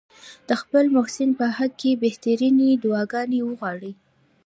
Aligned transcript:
د 0.47 0.49
خپل 0.61 0.85
محسن 0.95 1.29
په 1.39 1.45
حق 1.57 1.71
کې 1.81 1.99
بهترینې 2.03 2.69
دعاګانې 2.83 3.39
وغواړي. 3.43 3.91